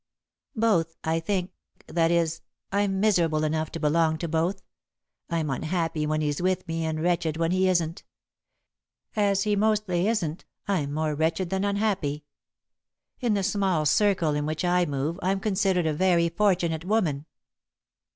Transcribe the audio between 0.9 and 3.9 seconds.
I think that is, I'm miserable enough to